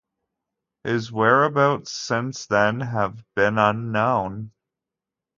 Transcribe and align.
His 0.83 1.11
whereabouts 1.11 1.91
since 1.91 2.47
then 2.47 2.79
have 2.79 3.23
been 3.35 3.59
unknown. 3.59 4.51